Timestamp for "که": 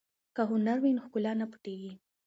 0.35-0.41